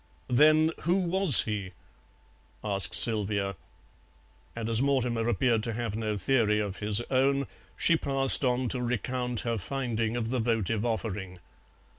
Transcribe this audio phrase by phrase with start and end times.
[0.31, 1.73] "Then who was he?"
[2.63, 3.55] asked Sylvia,
[4.55, 7.45] and as Mortimer appeared to have no theory of his own,
[7.77, 11.37] she passed on to recount her finding of the votive offering.